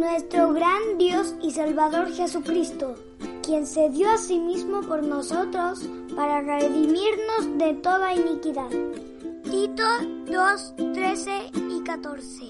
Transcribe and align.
nuestro 0.00 0.54
gran 0.54 0.96
Dios 0.96 1.34
y 1.42 1.50
Salvador 1.50 2.10
Jesucristo, 2.10 2.94
quien 3.42 3.66
se 3.66 3.90
dio 3.90 4.10
a 4.10 4.16
sí 4.16 4.40
mismo 4.40 4.80
por 4.80 5.02
nosotros 5.02 5.86
para 6.16 6.40
redimirnos 6.40 7.58
de 7.58 7.74
toda 7.74 8.14
iniquidad. 8.14 8.70
Tito 9.44 9.84
2, 10.26 10.74
13 10.94 11.50
y 11.54 11.82
14. 11.84 12.44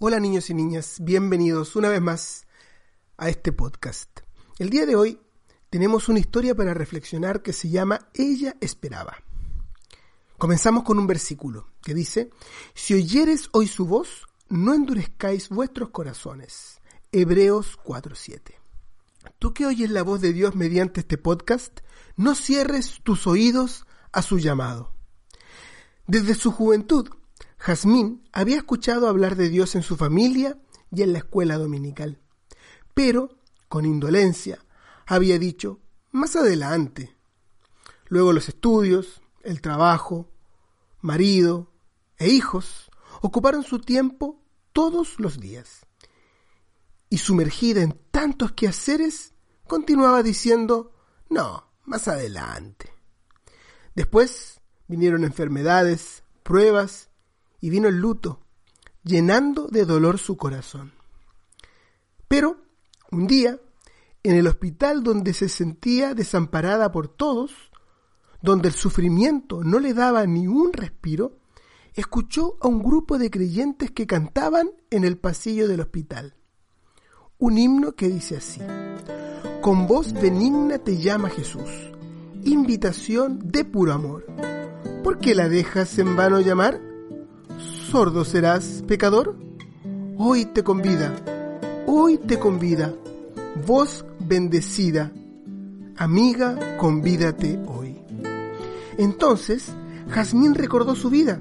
Hola 0.00 0.20
niños 0.20 0.50
y 0.50 0.54
niñas, 0.54 0.96
bienvenidos 1.00 1.76
una 1.76 1.88
vez 1.88 2.02
más 2.02 2.46
a 3.16 3.30
este 3.30 3.50
podcast. 3.50 4.20
El 4.58 4.68
día 4.68 4.84
de 4.84 4.96
hoy 4.96 5.18
tenemos 5.70 6.10
una 6.10 6.18
historia 6.18 6.54
para 6.54 6.74
reflexionar 6.74 7.40
que 7.40 7.54
se 7.54 7.70
llama 7.70 8.10
Ella 8.12 8.54
esperaba. 8.60 9.16
Comenzamos 10.36 10.84
con 10.84 10.98
un 10.98 11.06
versículo 11.06 11.68
que 11.82 11.94
dice, 11.94 12.28
Si 12.74 12.92
oyeres 12.92 13.48
hoy 13.52 13.66
su 13.66 13.86
voz, 13.86 14.27
no 14.48 14.74
endurezcáis 14.74 15.48
vuestros 15.48 15.90
corazones. 15.90 16.80
Hebreos 17.12 17.78
4:7. 17.84 18.54
Tú 19.38 19.52
que 19.52 19.66
oyes 19.66 19.90
la 19.90 20.02
voz 20.02 20.20
de 20.20 20.32
Dios 20.32 20.54
mediante 20.54 21.00
este 21.00 21.18
podcast, 21.18 21.80
no 22.16 22.34
cierres 22.34 23.00
tus 23.02 23.26
oídos 23.26 23.86
a 24.12 24.22
su 24.22 24.38
llamado. 24.38 24.92
Desde 26.06 26.34
su 26.34 26.50
juventud, 26.50 27.08
Jazmín 27.58 28.26
había 28.32 28.56
escuchado 28.56 29.08
hablar 29.08 29.36
de 29.36 29.48
Dios 29.48 29.74
en 29.74 29.82
su 29.82 29.96
familia 29.96 30.58
y 30.90 31.02
en 31.02 31.12
la 31.12 31.18
escuela 31.18 31.58
dominical, 31.58 32.18
pero, 32.94 33.38
con 33.68 33.84
indolencia, 33.84 34.64
había 35.06 35.38
dicho, 35.38 35.80
más 36.10 36.36
adelante. 36.36 37.14
Luego 38.06 38.32
los 38.32 38.48
estudios, 38.48 39.20
el 39.42 39.60
trabajo, 39.60 40.30
marido 41.00 41.70
e 42.16 42.28
hijos 42.28 42.87
ocuparon 43.20 43.62
su 43.62 43.80
tiempo 43.80 44.42
todos 44.72 45.18
los 45.18 45.40
días. 45.40 45.86
Y 47.10 47.18
sumergida 47.18 47.82
en 47.82 47.98
tantos 48.10 48.52
quehaceres, 48.52 49.34
continuaba 49.66 50.22
diciendo, 50.22 50.92
no, 51.28 51.64
más 51.84 52.08
adelante. 52.08 52.92
Después 53.94 54.60
vinieron 54.86 55.24
enfermedades, 55.24 56.22
pruebas, 56.42 57.10
y 57.60 57.70
vino 57.70 57.88
el 57.88 57.96
luto, 57.96 58.40
llenando 59.02 59.66
de 59.66 59.84
dolor 59.84 60.18
su 60.18 60.36
corazón. 60.36 60.92
Pero, 62.28 62.62
un 63.10 63.26
día, 63.26 63.58
en 64.22 64.34
el 64.34 64.46
hospital 64.46 65.02
donde 65.02 65.32
se 65.32 65.48
sentía 65.48 66.14
desamparada 66.14 66.92
por 66.92 67.08
todos, 67.08 67.52
donde 68.42 68.68
el 68.68 68.74
sufrimiento 68.74 69.64
no 69.64 69.80
le 69.80 69.94
daba 69.94 70.26
ni 70.26 70.46
un 70.46 70.72
respiro, 70.72 71.38
escuchó 71.94 72.56
a 72.60 72.68
un 72.68 72.82
grupo 72.82 73.18
de 73.18 73.30
creyentes 73.30 73.90
que 73.90 74.06
cantaban 74.06 74.70
en 74.90 75.04
el 75.04 75.18
pasillo 75.18 75.68
del 75.68 75.80
hospital. 75.80 76.34
Un 77.38 77.58
himno 77.58 77.92
que 77.92 78.08
dice 78.08 78.36
así, 78.36 78.60
Con 79.60 79.86
voz 79.86 80.12
benigna 80.12 80.78
te 80.78 80.98
llama 80.98 81.30
Jesús, 81.30 81.92
invitación 82.44 83.40
de 83.44 83.64
puro 83.64 83.92
amor. 83.92 84.26
¿Por 85.04 85.18
qué 85.18 85.34
la 85.34 85.48
dejas 85.48 85.98
en 85.98 86.16
vano 86.16 86.40
llamar? 86.40 86.80
¿Sordo 87.90 88.24
serás, 88.24 88.82
pecador? 88.86 89.36
Hoy 90.16 90.46
te 90.46 90.64
convida, 90.64 91.14
hoy 91.86 92.18
te 92.18 92.38
convida, 92.38 92.92
voz 93.66 94.04
bendecida, 94.18 95.12
amiga, 95.96 96.76
convídate 96.78 97.58
hoy. 97.66 97.96
Entonces, 98.98 99.72
Jazmín 100.08 100.54
recordó 100.54 100.96
su 100.96 101.08
vida, 101.08 101.40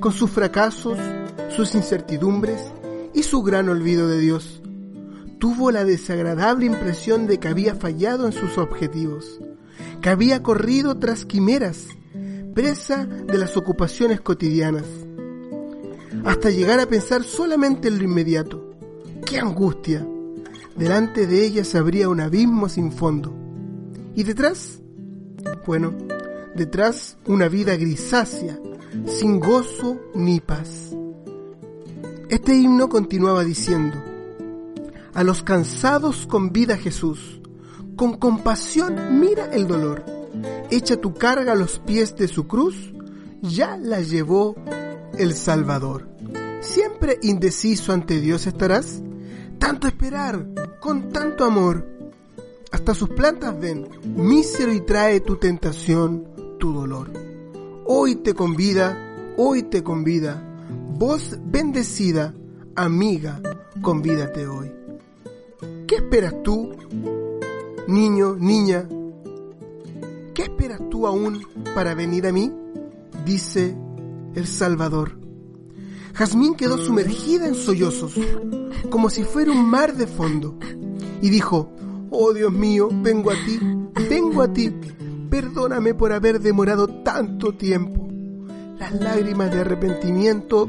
con 0.00 0.12
sus 0.12 0.30
fracasos, 0.30 0.98
sus 1.54 1.74
incertidumbres 1.74 2.60
y 3.12 3.22
su 3.22 3.42
gran 3.42 3.68
olvido 3.68 4.08
de 4.08 4.18
Dios. 4.18 4.60
Tuvo 5.38 5.70
la 5.70 5.84
desagradable 5.84 6.66
impresión 6.66 7.26
de 7.26 7.38
que 7.38 7.48
había 7.48 7.74
fallado 7.74 8.26
en 8.26 8.32
sus 8.32 8.58
objetivos, 8.58 9.40
que 10.00 10.08
había 10.08 10.42
corrido 10.42 10.98
tras 10.98 11.24
quimeras, 11.24 11.88
presa 12.54 13.06
de 13.06 13.38
las 13.38 13.56
ocupaciones 13.56 14.20
cotidianas, 14.20 14.86
hasta 16.24 16.50
llegar 16.50 16.80
a 16.80 16.86
pensar 16.86 17.24
solamente 17.24 17.88
en 17.88 17.98
lo 17.98 18.04
inmediato. 18.04 18.74
¡Qué 19.26 19.38
angustia! 19.38 20.06
Delante 20.76 21.26
de 21.26 21.44
ella 21.44 21.64
se 21.64 21.78
abría 21.78 22.08
un 22.08 22.20
abismo 22.20 22.68
sin 22.68 22.90
fondo. 22.90 23.34
¿Y 24.14 24.22
detrás? 24.22 24.80
Bueno, 25.66 25.92
detrás 26.54 27.16
una 27.26 27.48
vida 27.48 27.76
grisácea, 27.76 28.58
sin 29.06 29.40
gozo 29.40 30.00
ni 30.14 30.40
paz. 30.40 30.94
Este 32.28 32.54
himno 32.54 32.88
continuaba 32.88 33.44
diciendo, 33.44 33.96
a 35.12 35.22
los 35.22 35.42
cansados 35.42 36.26
convida 36.26 36.76
Jesús, 36.76 37.40
con 37.96 38.16
compasión 38.16 39.20
mira 39.20 39.46
el 39.52 39.68
dolor, 39.68 40.04
echa 40.70 40.96
tu 40.96 41.14
carga 41.14 41.52
a 41.52 41.56
los 41.56 41.78
pies 41.78 42.16
de 42.16 42.28
su 42.28 42.46
cruz, 42.46 42.92
ya 43.42 43.76
la 43.76 44.00
llevó 44.00 44.56
el 45.16 45.34
Salvador. 45.34 46.08
Siempre 46.60 47.18
indeciso 47.22 47.92
ante 47.92 48.20
Dios 48.20 48.46
estarás, 48.46 49.02
tanto 49.58 49.86
esperar, 49.86 50.46
con 50.80 51.10
tanto 51.10 51.44
amor. 51.44 51.86
Hasta 52.72 52.94
sus 52.94 53.10
plantas 53.10 53.58
ven, 53.60 53.88
mísero 54.16 54.72
y 54.72 54.80
trae 54.80 55.20
tu 55.20 55.36
tentación, 55.36 56.26
tu 56.58 56.72
dolor. 56.72 57.23
Hoy 57.96 58.16
te 58.16 58.34
convida, 58.34 58.98
hoy 59.36 59.62
te 59.62 59.84
convida, 59.84 60.42
voz 60.98 61.38
bendecida, 61.44 62.34
amiga, 62.74 63.40
convídate 63.82 64.48
hoy. 64.48 64.72
¿Qué 65.86 65.94
esperas 65.94 66.42
tú, 66.42 66.72
niño, 67.86 68.34
niña? 68.34 68.88
¿Qué 70.34 70.42
esperas 70.42 70.80
tú 70.90 71.06
aún 71.06 71.40
para 71.76 71.94
venir 71.94 72.26
a 72.26 72.32
mí? 72.32 72.52
Dice 73.24 73.76
el 74.34 74.48
Salvador. 74.48 75.16
Jazmín 76.14 76.56
quedó 76.56 76.78
sumergida 76.78 77.46
en 77.46 77.54
sollozos, 77.54 78.16
como 78.90 79.08
si 79.08 79.22
fuera 79.22 79.52
un 79.52 79.70
mar 79.70 79.96
de 79.96 80.08
fondo, 80.08 80.58
y 81.22 81.30
dijo, 81.30 81.70
Oh 82.10 82.32
Dios 82.32 82.52
mío, 82.52 82.88
vengo 82.90 83.30
a 83.30 83.34
ti, 83.34 83.60
vengo 84.10 84.42
a 84.42 84.52
ti, 84.52 84.74
perdóname 85.34 85.94
por 85.94 86.12
haber 86.12 86.38
demorado 86.38 86.86
tanto 86.86 87.56
tiempo. 87.56 88.06
Las 88.78 88.92
lágrimas 88.92 89.50
de 89.50 89.62
arrepentimiento 89.62 90.68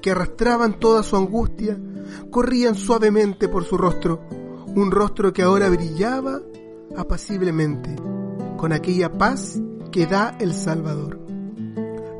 que 0.00 0.12
arrastraban 0.12 0.80
toda 0.80 1.02
su 1.02 1.18
angustia 1.18 1.78
corrían 2.30 2.76
suavemente 2.76 3.46
por 3.46 3.66
su 3.66 3.76
rostro, 3.76 4.22
un 4.74 4.90
rostro 4.90 5.34
que 5.34 5.42
ahora 5.42 5.68
brillaba 5.68 6.40
apaciblemente, 6.96 7.94
con 8.56 8.72
aquella 8.72 9.12
paz 9.12 9.60
que 9.92 10.06
da 10.06 10.34
el 10.40 10.54
Salvador. 10.54 11.20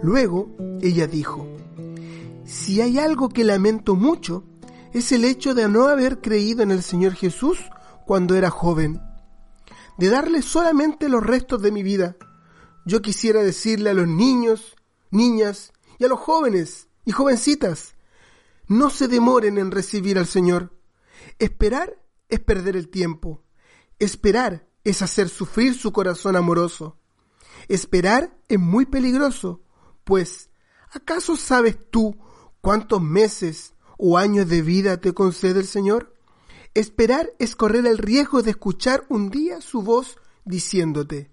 Luego 0.02 0.50
ella 0.82 1.06
dijo, 1.06 1.48
si 2.44 2.82
hay 2.82 2.98
algo 2.98 3.30
que 3.30 3.42
lamento 3.42 3.96
mucho, 3.96 4.44
es 4.92 5.12
el 5.12 5.24
hecho 5.24 5.54
de 5.54 5.66
no 5.66 5.88
haber 5.88 6.20
creído 6.20 6.62
en 6.62 6.72
el 6.72 6.82
Señor 6.82 7.14
Jesús 7.14 7.58
cuando 8.04 8.34
era 8.36 8.50
joven, 8.50 9.00
de 10.00 10.08
darle 10.08 10.40
solamente 10.40 11.10
los 11.10 11.22
restos 11.22 11.60
de 11.60 11.70
mi 11.70 11.82
vida. 11.82 12.16
Yo 12.86 13.02
quisiera 13.02 13.42
decirle 13.42 13.90
a 13.90 13.94
los 13.94 14.08
niños, 14.08 14.74
niñas 15.10 15.74
y 15.98 16.06
a 16.06 16.08
los 16.08 16.18
jóvenes 16.18 16.88
y 17.04 17.12
jovencitas, 17.12 17.96
no 18.66 18.88
se 18.88 19.08
demoren 19.08 19.58
en 19.58 19.70
recibir 19.70 20.18
al 20.18 20.26
Señor. 20.26 20.72
Esperar 21.38 22.02
es 22.30 22.40
perder 22.40 22.76
el 22.76 22.88
tiempo. 22.88 23.42
Esperar 23.98 24.66
es 24.84 25.02
hacer 25.02 25.28
sufrir 25.28 25.74
su 25.74 25.92
corazón 25.92 26.34
amoroso. 26.34 26.98
Esperar 27.68 28.34
es 28.48 28.58
muy 28.58 28.86
peligroso, 28.86 29.60
pues 30.04 30.48
¿acaso 30.92 31.36
sabes 31.36 31.76
tú 31.90 32.16
cuántos 32.62 33.02
meses 33.02 33.74
o 33.98 34.16
años 34.16 34.48
de 34.48 34.62
vida 34.62 34.98
te 34.98 35.12
concede 35.12 35.60
el 35.60 35.66
Señor? 35.66 36.16
Esperar 36.74 37.32
es 37.38 37.56
correr 37.56 37.86
el 37.86 37.98
riesgo 37.98 38.42
de 38.42 38.50
escuchar 38.50 39.04
un 39.08 39.28
día 39.30 39.60
su 39.60 39.82
voz 39.82 40.18
diciéndote, 40.44 41.30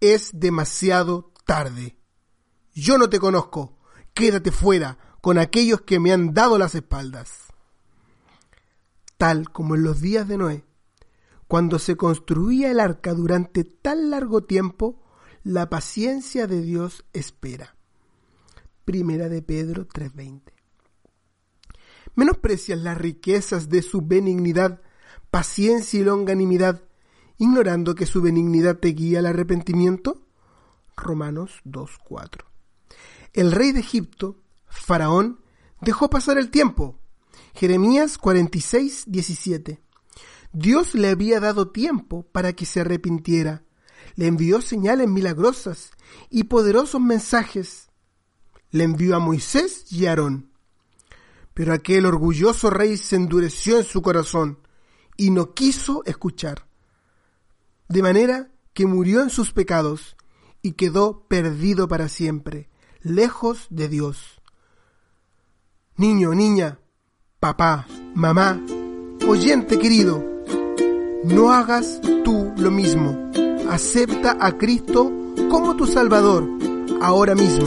es 0.00 0.30
demasiado 0.38 1.32
tarde. 1.46 1.96
Yo 2.74 2.98
no 2.98 3.08
te 3.08 3.18
conozco, 3.18 3.78
quédate 4.12 4.52
fuera 4.52 4.98
con 5.22 5.38
aquellos 5.38 5.80
que 5.80 5.98
me 5.98 6.12
han 6.12 6.34
dado 6.34 6.58
las 6.58 6.74
espaldas. 6.74 7.46
Tal 9.16 9.50
como 9.50 9.74
en 9.76 9.82
los 9.82 10.02
días 10.02 10.28
de 10.28 10.36
Noé, 10.36 10.64
cuando 11.48 11.78
se 11.78 11.96
construía 11.96 12.70
el 12.70 12.78
arca 12.78 13.14
durante 13.14 13.64
tan 13.64 14.10
largo 14.10 14.44
tiempo, 14.44 15.02
la 15.42 15.70
paciencia 15.70 16.46
de 16.46 16.60
Dios 16.60 17.04
espera. 17.14 17.76
Primera 18.84 19.28
de 19.30 19.40
Pedro 19.40 19.86
3:20. 19.86 20.55
¿Menosprecias 22.16 22.78
las 22.80 22.96
riquezas 22.96 23.68
de 23.68 23.82
su 23.82 24.00
benignidad, 24.00 24.80
paciencia 25.30 26.00
y 26.00 26.04
longanimidad, 26.04 26.82
ignorando 27.36 27.94
que 27.94 28.06
su 28.06 28.22
benignidad 28.22 28.78
te 28.78 28.88
guía 28.88 29.18
al 29.18 29.26
arrepentimiento? 29.26 30.26
Romanos 30.96 31.60
2:4. 31.64 32.46
El 33.34 33.52
rey 33.52 33.72
de 33.72 33.80
Egipto, 33.80 34.42
Faraón, 34.66 35.40
dejó 35.82 36.08
pasar 36.08 36.38
el 36.38 36.50
tiempo. 36.50 36.98
Jeremías 37.54 38.16
46, 38.16 39.04
17. 39.06 39.82
Dios 40.54 40.94
le 40.94 41.10
había 41.10 41.38
dado 41.38 41.68
tiempo 41.68 42.22
para 42.32 42.54
que 42.54 42.64
se 42.64 42.80
arrepintiera. 42.80 43.64
Le 44.14 44.26
envió 44.26 44.62
señales 44.62 45.06
milagrosas 45.06 45.90
y 46.30 46.44
poderosos 46.44 47.02
mensajes. 47.02 47.90
Le 48.70 48.84
envió 48.84 49.16
a 49.16 49.18
Moisés 49.18 49.92
y 49.92 50.06
a 50.06 50.10
Aarón. 50.10 50.55
Pero 51.56 51.72
aquel 51.72 52.04
orgulloso 52.04 52.68
rey 52.68 52.98
se 52.98 53.16
endureció 53.16 53.78
en 53.78 53.84
su 53.84 54.02
corazón 54.02 54.58
y 55.16 55.30
no 55.30 55.54
quiso 55.54 56.02
escuchar. 56.04 56.68
De 57.88 58.02
manera 58.02 58.50
que 58.74 58.84
murió 58.84 59.22
en 59.22 59.30
sus 59.30 59.54
pecados 59.54 60.18
y 60.60 60.72
quedó 60.72 61.26
perdido 61.28 61.88
para 61.88 62.10
siempre, 62.10 62.68
lejos 63.00 63.68
de 63.70 63.88
Dios. 63.88 64.42
Niño, 65.96 66.34
niña, 66.34 66.78
papá, 67.40 67.86
mamá, 68.14 68.60
oyente 69.26 69.78
querido, 69.78 70.22
no 71.24 71.52
hagas 71.52 72.02
tú 72.22 72.52
lo 72.58 72.70
mismo. 72.70 73.30
Acepta 73.70 74.36
a 74.38 74.58
Cristo 74.58 75.10
como 75.48 75.74
tu 75.74 75.86
Salvador 75.86 76.46
ahora 77.00 77.34
mismo, 77.34 77.66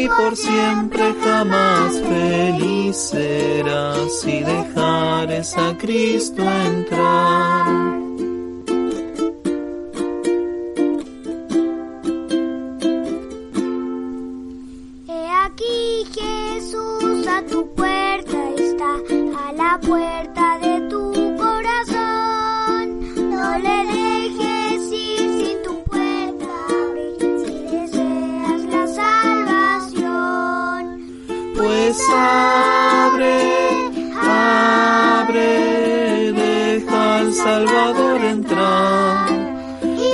y 0.00 0.08
por 0.08 0.34
siempre 0.34 1.14
jamás 1.22 2.00
feliz 2.00 2.96
serás 2.96 4.20
si 4.20 4.40
dejares 4.40 5.56
a 5.58 5.76
Cristo 5.76 6.42
entrar. 6.42 8.09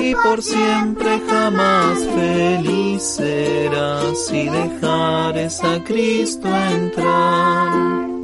Y 0.01 0.15
por 0.15 0.43
siempre 0.43 1.21
jamás 1.29 1.99
feliz 2.07 3.03
serás 3.03 4.27
si 4.27 4.49
dejares 4.49 5.63
a 5.63 5.83
Cristo 5.85 6.49
entrar. 6.49 8.16